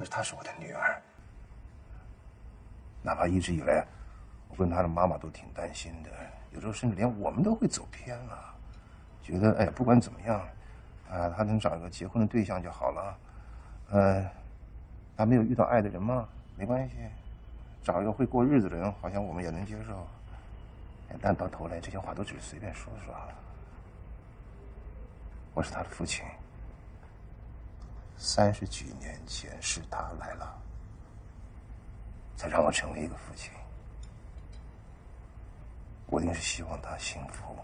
[0.00, 0.98] 可是她是我的女儿，
[3.02, 3.86] 哪怕一直以来，
[4.48, 6.08] 我跟她的妈妈都挺担心的，
[6.52, 8.54] 有时候甚至连我们都会走偏了，
[9.22, 10.40] 觉得哎，不管怎么样，
[11.10, 13.18] 啊，她能找一个结婚的对象就好了，
[13.90, 14.26] 呃，
[15.18, 16.26] 她没有遇到爱的人吗？
[16.56, 16.96] 没关系，
[17.82, 20.08] 找一个会过日子的人，好像我们也能接受。
[21.20, 23.14] 但到头来，这些话都只是随便说说。
[25.52, 26.24] 我是他的父亲，
[28.22, 30.54] 三十几年前是他来了，
[32.36, 33.50] 才让我成为一个父亲。
[36.04, 37.56] 我一定是希望他幸福，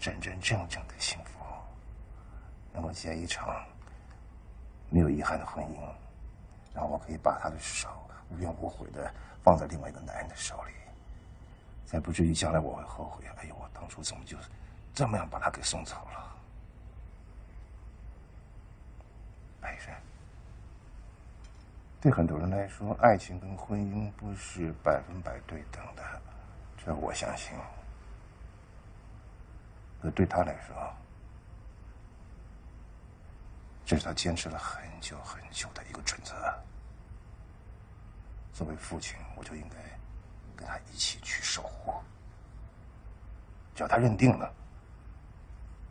[0.00, 1.44] 真真正正的幸福，
[2.72, 3.64] 能够结一场
[4.90, 5.78] 没有遗憾的婚姻，
[6.74, 7.88] 然后我可以把他的手
[8.30, 10.72] 无怨无悔的放在另外一个男人的手里。
[11.86, 13.24] 才不至于将来我会后悔。
[13.36, 14.36] 哎呦，我当初怎么就
[14.92, 16.33] 这么样把他给送走了？
[19.64, 19.96] 白人，
[22.00, 26.02] 对很多人来说，爱情跟婚姻不是百分百对等的，
[26.76, 27.56] 这我相信。
[30.02, 30.94] 可对他来说，
[33.86, 36.34] 这是他坚持了很久很久的一个准则。
[38.52, 39.76] 作为父亲，我就应该。
[40.56, 41.92] 跟他一起去守护，
[43.74, 44.54] 只要他认定了，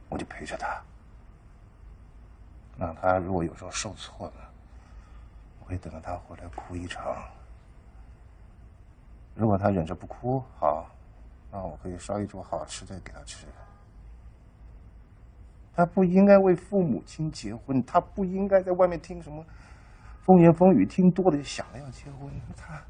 [0.07, 0.81] 我就陪着他。
[2.75, 4.49] 那他如果有时候受挫了，
[5.59, 7.23] 我会等着他回来哭一场。
[9.35, 10.89] 如果他忍着不哭，好，
[11.51, 13.47] 那我可以烧一桌好吃的给他吃。
[15.75, 19.43] 他不应该为父母亲结婚，他不应该在外面听什么
[20.21, 22.29] 风言风语，听多了就想着要结婚。
[22.55, 22.81] 他。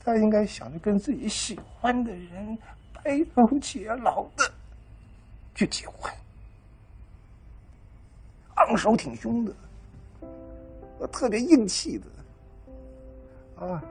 [0.00, 2.58] 他应该想着跟自己喜欢的人
[2.94, 4.50] 白头偕老的
[5.54, 6.10] 去结婚，
[8.66, 9.52] 昂首挺胸的，
[11.12, 12.04] 特别硬气的，
[13.64, 13.82] 啊，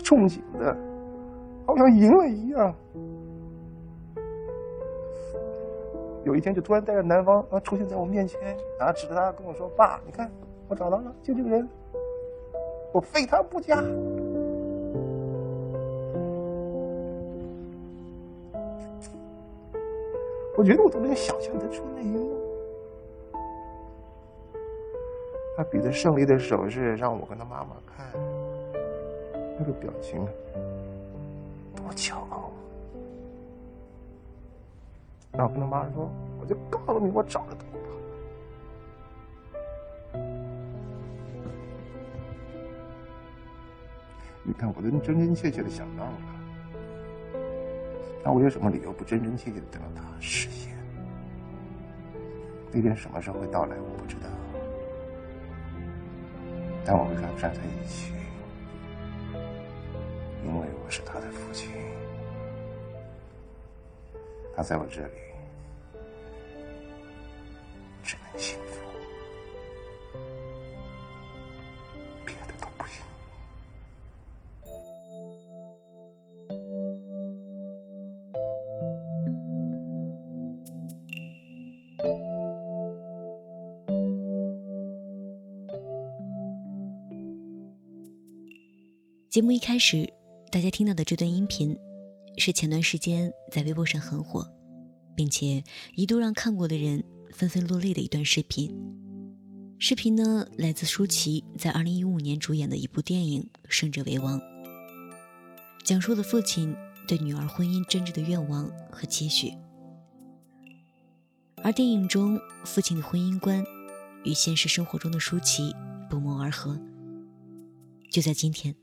[0.00, 0.76] 憧憬的，
[1.66, 2.74] 好像赢了一样。
[6.24, 8.38] 有一天就突然带着男方啊出现在我面前，
[8.78, 10.30] 然后指着他跟我说：“爸，你看
[10.68, 11.66] 我找到了，就这个人，
[12.92, 13.82] 我非他不嫁。”
[20.56, 22.38] 我觉得我都能想象得出那一幕，
[25.60, 28.10] 他比着胜利的手势让我跟他妈妈看，
[29.58, 30.18] 那个表情
[31.76, 32.50] 多骄傲。
[35.32, 36.10] 然后跟他妈说
[36.40, 37.60] ：“我就告诉你，我找得到
[40.12, 40.18] 他。”
[44.42, 46.12] 你看，我都真真切切的想到了。
[48.24, 50.74] 那我有什么理由不真真切切的等到他实现？
[52.72, 54.30] 那天什么时候会到来，我不知道。
[56.84, 58.12] 但我会跟他站在一起，
[60.44, 61.68] 因为我是他的父亲，
[64.56, 65.12] 他在我这里
[68.02, 68.69] 只能幸福。
[89.30, 90.12] 节目一开始，
[90.50, 91.78] 大家听到的这段音频，
[92.36, 94.44] 是前段时间在微博上很火，
[95.14, 95.62] 并且
[95.94, 98.74] 一度让看过的人纷纷落泪的一段视频。
[99.78, 104.36] 视频呢，来自舒淇在2015年主演的一部电影《胜者为王》，
[105.84, 106.74] 讲述了父亲
[107.06, 109.52] 对女儿婚姻真挚的愿望和期许。
[111.62, 113.64] 而电影中父亲的婚姻观，
[114.24, 115.72] 与现实生活中的舒淇
[116.10, 116.76] 不谋而合。
[118.10, 118.74] 就在今天。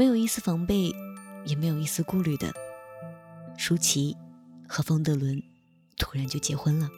[0.00, 0.90] 没有一丝防备，
[1.44, 2.54] 也没有一丝顾虑的
[3.58, 4.16] 舒淇
[4.66, 5.42] 和冯德伦
[5.98, 6.88] 突然就结婚了。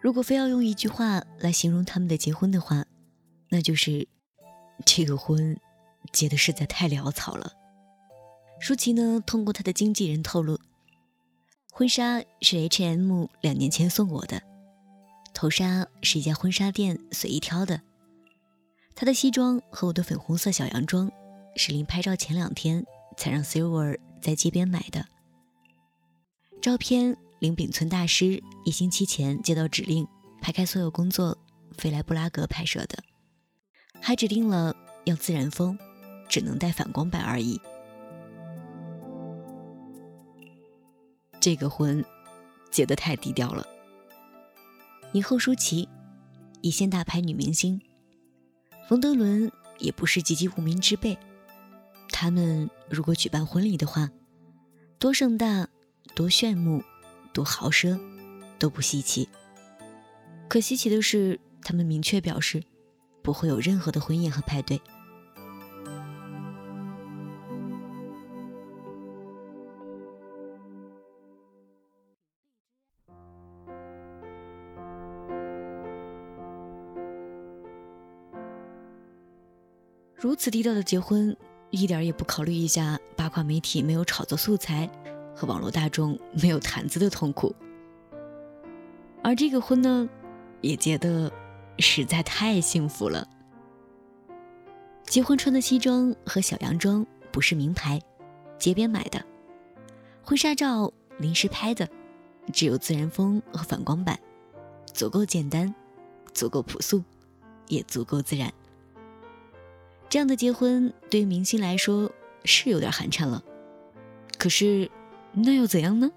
[0.00, 2.86] 如果非要用一句话来形容他们的结婚的话，
[3.48, 4.06] 那就是
[4.86, 5.58] 这个婚
[6.12, 7.54] 结的实在太潦草了。
[8.60, 10.60] 舒淇呢，通过她的经纪人透露，
[11.72, 14.40] 婚纱是 H&M 两年前送我的，
[15.34, 17.80] 头纱是一家婚纱店随意挑的。
[19.00, 21.08] 他的西装和我的粉红色小洋装，
[21.54, 22.84] 是临拍照前两天
[23.16, 25.06] 才让 Silver 在街边买的。
[26.60, 30.04] 照片，林炳村大师一星期前接到指令，
[30.42, 31.38] 排开所有工作，
[31.76, 32.98] 飞来布拉格拍摄的，
[34.00, 34.74] 还指定了
[35.04, 35.78] 要自然风，
[36.28, 37.60] 只能带反光板而已。
[41.38, 42.04] 这个婚
[42.68, 43.64] 结得太低调了。
[45.12, 45.88] 以后舒淇，
[46.62, 47.80] 一线大牌女明星，
[48.88, 51.18] 冯德伦也不是籍籍无名之辈。
[52.10, 54.08] 他们如果举办婚礼的话，
[54.98, 55.68] 多盛大、
[56.14, 56.82] 多炫目、
[57.34, 58.00] 多豪奢，
[58.58, 59.28] 都不稀奇。
[60.48, 62.64] 可稀奇的是，他们明确表示，
[63.20, 64.80] 不会有任何的婚宴和派对。
[80.28, 81.34] 如此低调的结婚，
[81.70, 84.86] 一点也不考虑一下八卦媒体没有炒作素材
[85.34, 87.56] 和网络大众没有谈资的痛苦。
[89.22, 90.06] 而这个婚呢，
[90.60, 91.32] 也结得
[91.78, 93.26] 实在太幸福了。
[95.06, 97.98] 结婚穿的西装和小洋装不是名牌，
[98.58, 99.18] 街边买的；
[100.22, 101.88] 婚纱照临时拍的，
[102.52, 104.20] 只有自然风和反光板，
[104.92, 105.74] 足够简单，
[106.34, 107.02] 足够朴素，
[107.68, 108.52] 也足够自然。
[110.08, 112.10] 这样的结婚对于明星来说
[112.44, 113.42] 是有点寒碜了，
[114.38, 114.90] 可是
[115.32, 116.10] 那又怎样呢？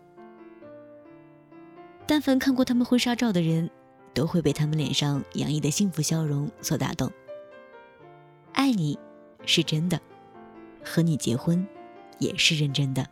[2.08, 3.70] 但凡看过他们婚纱照的人，
[4.14, 7.12] 都会被他们脸上洋溢的幸福笑容所打动。
[8.54, 8.98] 爱你
[9.46, 10.00] 是真的，
[10.84, 11.68] 和你结婚
[12.18, 13.06] 也是认真的。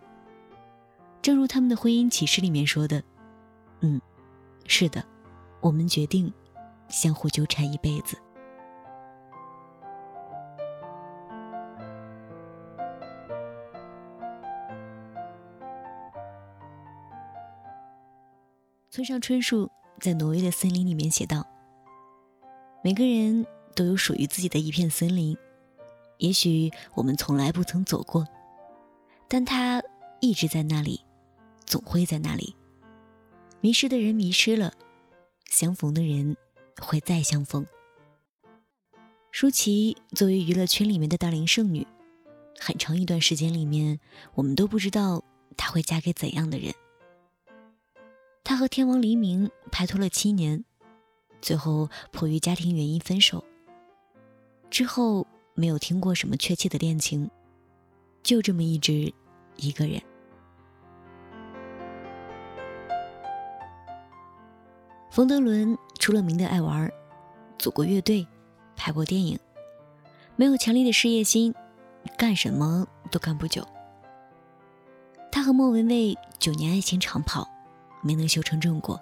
[1.21, 3.03] 正如他们的婚姻启示里面说的
[3.81, 3.99] ：“嗯，
[4.65, 5.03] 是的，
[5.59, 6.33] 我们决定
[6.87, 8.17] 相互纠缠一辈子。”
[18.99, 21.47] 村上春树在挪威的森林里面写道
[22.83, 25.37] ：“每个人都有属于自己的一片森林，
[26.17, 28.27] 也许我们从来不曾走过，
[29.29, 29.81] 但它
[30.19, 30.99] 一直在那里，
[31.65, 32.53] 总会在那里。
[33.61, 34.73] 迷失的人迷失了，
[35.45, 36.35] 相逢的人
[36.81, 37.65] 会再相逢。”
[39.31, 41.87] 舒淇作为娱乐圈里面的大龄剩女，
[42.59, 43.97] 很长一段时间里面，
[44.33, 45.23] 我们都不知道
[45.55, 46.73] 她会嫁给怎样的人。
[48.49, 50.65] 他和天王黎明拍拖了七年，
[51.39, 53.45] 最后迫于家庭原因分手。
[54.71, 57.29] 之后没有听过什么确切的恋情，
[58.23, 59.13] 就这么一直
[59.57, 60.01] 一个人。
[65.11, 66.91] 冯德伦出了名的爱玩，
[67.59, 68.25] 组过乐队，
[68.75, 69.39] 拍过电影，
[70.35, 71.53] 没有强烈的事业心，
[72.17, 73.63] 干什么都干不久。
[75.31, 77.47] 他和莫文蔚九年爱情长跑。
[78.01, 78.99] 没能修成正果，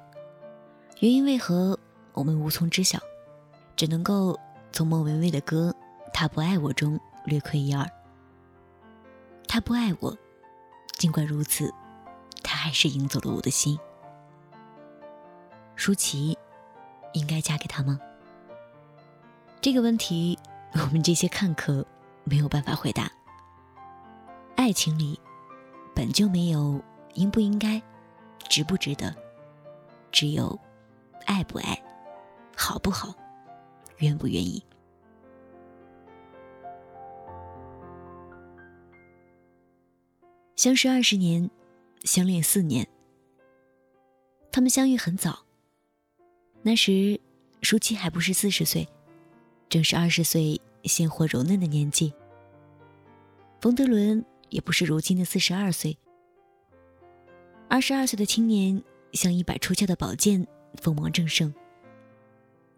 [0.99, 1.77] 原因为何
[2.13, 2.99] 我们无从知晓，
[3.75, 4.39] 只能够
[4.71, 5.75] 从莫文蔚的歌
[6.13, 7.87] 《他不爱我》中略窥一二。
[9.47, 10.17] 他不爱我，
[10.97, 11.73] 尽管如此，
[12.43, 13.79] 他还是赢走了我的心。
[15.75, 16.37] 舒淇，
[17.13, 17.99] 应该嫁给他吗？
[19.61, 20.37] 这个问题，
[20.73, 21.85] 我们这些看客
[22.23, 23.11] 没有办法回答。
[24.55, 25.19] 爱情里，
[25.93, 26.81] 本就没有
[27.13, 27.81] 应不应该。
[28.49, 29.15] 值不值得？
[30.11, 30.57] 只有
[31.25, 31.83] 爱不爱，
[32.55, 33.13] 好不好，
[33.97, 34.63] 愿不愿意。
[40.55, 41.49] 相识二十年，
[42.03, 42.87] 相恋四年。
[44.51, 45.45] 他们相遇很早，
[46.63, 47.19] 那时
[47.61, 48.87] 舒淇还不是四十岁，
[49.69, 52.11] 正是二十岁鲜活柔嫩的年纪。
[53.61, 55.95] 冯德伦也不是如今的四十二岁。
[57.69, 58.81] 二十二岁的青年
[59.11, 61.53] 像一把出鞘的宝剑，锋芒正盛。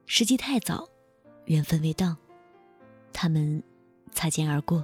[0.08, 0.90] 时机太早，
[1.46, 2.16] 缘分未到，
[3.14, 3.62] 他们
[4.12, 4.84] 擦肩而过，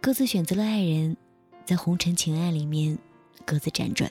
[0.00, 1.16] 各自选择了爱人，
[1.64, 2.96] 在红尘情爱里面
[3.44, 4.08] 各自辗转，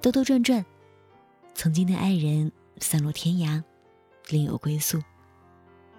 [0.00, 0.64] 兜兜转转，
[1.54, 3.62] 曾经的爱人散落天涯，
[4.30, 5.02] 另有归宿，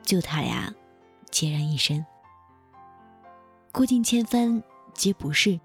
[0.01, 0.73] 就他俩
[1.29, 2.03] 孑然一身。
[3.71, 4.63] 过尽千帆
[4.95, 5.59] 皆不是。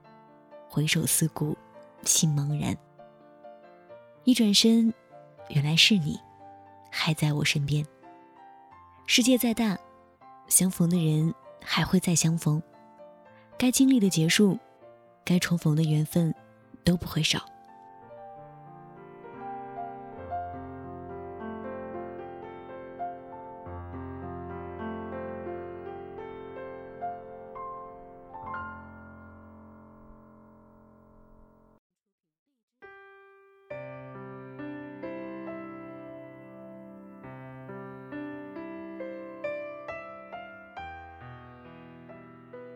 [0.74, 1.56] 回首思故，
[2.02, 2.76] 心茫然。
[4.24, 4.92] 一转身，
[5.50, 6.18] 原来是你，
[6.90, 7.86] 还在我身边。
[9.06, 9.78] 世界再大，
[10.48, 12.60] 相逢的人还会再相逢。
[13.56, 14.58] 该经历的结束，
[15.24, 16.34] 该重逢的缘分，
[16.82, 17.46] 都不会少。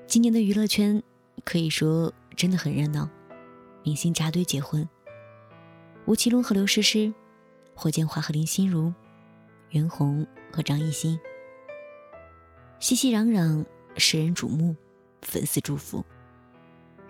[0.08, 1.02] 今年的娱乐圈
[1.44, 3.06] 可以说真的很热闹，
[3.82, 4.88] 明星扎堆结婚。
[6.06, 7.12] 吴奇隆和刘诗诗，
[7.74, 8.90] 霍建华和林心如、
[9.68, 11.20] 袁弘和张艺兴。
[12.80, 13.66] 熙熙攘攘，
[13.98, 14.74] 世人瞩目，
[15.20, 16.02] 粉丝祝福。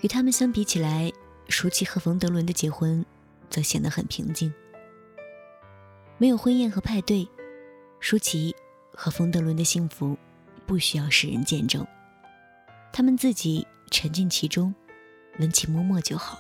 [0.00, 1.12] 与他们相比起来，
[1.49, 3.07] 舒淇和冯德伦的结婚
[3.49, 4.52] 则显得很平静。
[6.17, 7.28] 没有婚宴和派对，
[8.00, 8.57] 舒淇
[8.93, 10.19] 和冯德伦的幸福
[10.67, 11.87] 不需要世人见证，
[12.92, 14.75] 他们自己沉浸其中，
[15.38, 16.38] 闻其脉脉就好。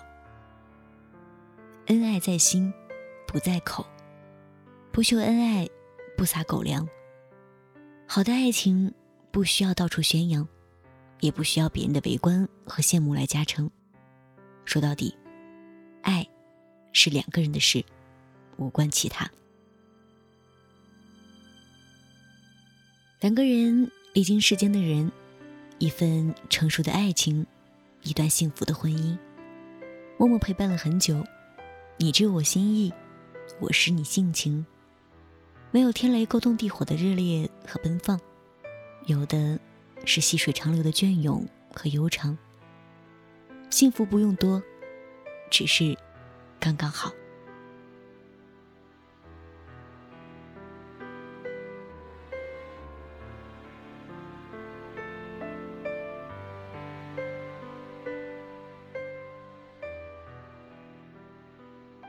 [1.86, 2.72] 恩爱在心，
[3.26, 3.86] 不在口，
[4.92, 5.68] 不秀恩爱，
[6.16, 6.88] 不撒狗粮。
[8.06, 8.92] 好的爱情
[9.30, 10.46] 不需要到处宣扬。
[11.20, 13.68] 也不需要别人的围观和羡慕来加成。
[14.64, 15.12] 说到底，
[16.00, 16.24] 爱
[16.92, 17.84] 是两个人的事，
[18.56, 19.28] 无关其他。
[23.18, 25.10] 两个人历经世间的人，
[25.78, 27.46] 一份成熟的爱情，
[28.02, 29.16] 一段幸福的婚姻，
[30.16, 31.24] 默默陪伴了很久。
[31.96, 32.92] 你知我心意，
[33.60, 34.66] 我识你性情。
[35.70, 38.20] 没有天雷勾动地火的热烈和奔放，
[39.06, 39.58] 有的。
[40.04, 41.44] 是细水长流的隽永
[41.74, 42.38] 和悠长。
[43.68, 44.62] 幸福不用多，
[45.50, 45.98] 只是
[46.60, 47.12] 刚刚好。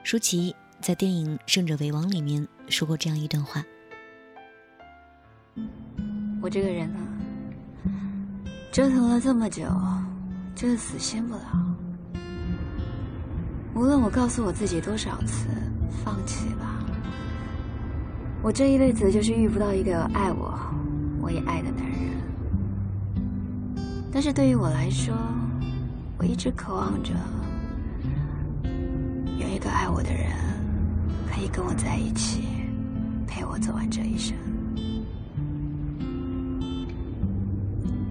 [0.09, 3.63] 舒淇在电影《胜者为王》里面说过这样一段话
[6.41, 6.99] ：“我这个人呢。”
[8.73, 9.65] 折腾了这么久，
[10.55, 11.41] 就是死心不了。
[13.75, 15.47] 无论我告诉我自己多少次
[16.03, 16.83] 放弃吧，
[18.41, 20.59] 我这一辈子就是遇不到一个爱我、
[21.21, 21.99] 我也爱的男人。
[24.11, 25.13] 但是对于我来说，
[26.17, 27.11] 我一直渴望着
[29.59, 30.31] 一个爱我的人，
[31.29, 32.43] 可以跟我在一起，
[33.27, 34.33] 陪我走完这一生。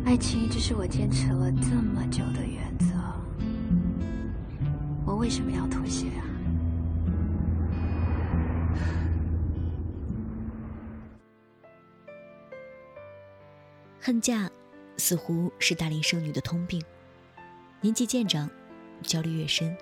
[0.05, 2.95] 爱情一直是我坚持了这么久的原则，
[5.07, 6.21] 我为什么要妥协啊？
[13.99, 14.51] 恨嫁
[14.99, 16.83] 似乎是大龄剩女的通病，
[17.81, 18.51] 年纪渐长，
[19.03, 19.75] 焦虑越深，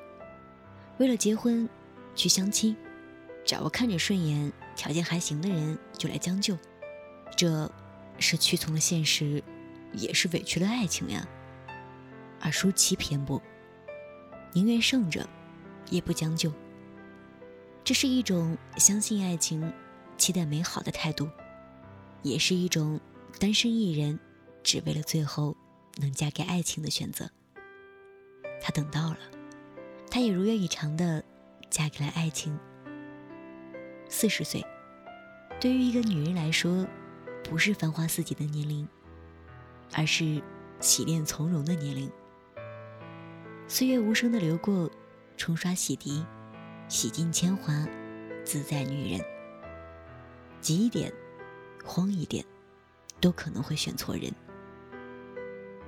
[0.99, 1.69] 为了结婚
[2.15, 2.77] 去相亲，
[3.45, 6.57] 找个看着顺眼、条件还行的人就来将就，
[7.37, 7.71] 这
[8.19, 9.43] 是屈从了现实。
[9.93, 11.27] 也是委屈了爱情呀，
[12.41, 13.41] 而舒淇偏不，
[14.53, 15.27] 宁愿胜着，
[15.89, 16.53] 也不将就。
[17.83, 19.73] 这是一种相信爱情、
[20.19, 21.31] 期待美好的态度，
[22.23, 23.01] 也是一种
[23.39, 24.19] 单身一人
[24.63, 25.57] 只为了最后
[25.97, 27.31] 能嫁给爱情的选择。
[28.61, 29.19] 她等到了，
[30.17, 31.23] 她也如愿以偿的
[31.69, 32.59] 嫁给了爱情。
[34.09, 34.65] 四十岁，
[35.61, 36.87] 对于一个女人来说，
[37.45, 38.89] 不是繁花似锦的年龄。
[39.93, 40.43] 而是
[40.81, 42.11] 洗练从容的年龄。
[43.69, 44.91] 岁月无声的流过，
[45.37, 46.25] 冲刷洗涤，
[46.89, 47.87] 洗尽铅华，
[48.43, 49.21] 自在女人。
[50.63, 51.13] 急一点，
[51.85, 52.43] 慌一点，
[53.21, 54.33] 都可能会选错人；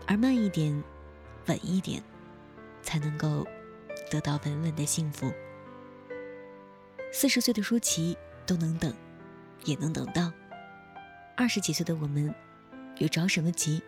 [0.07, 0.85] 而慢一点，
[1.47, 2.03] 稳一点，
[2.83, 3.47] 才能够
[4.09, 5.33] 得到稳稳的幸福。
[7.13, 8.93] 四十岁的舒淇都能等，
[9.65, 10.33] 也能等到。
[11.37, 12.35] 二十几岁的我们。
[12.99, 13.81] 又着什么急，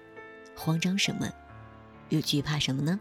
[0.54, 1.28] 慌张什么，
[2.10, 3.00] 又惧怕什么呢？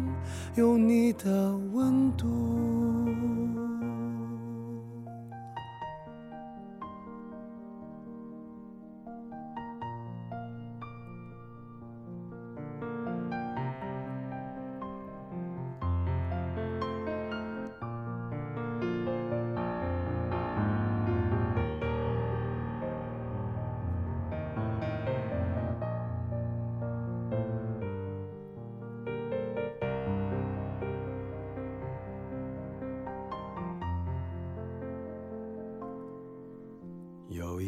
[0.55, 2.80] 有你的温度。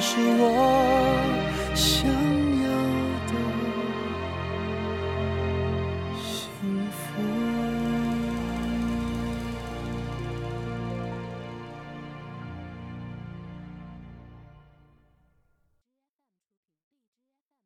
[0.00, 1.22] 是我
[1.74, 2.29] 想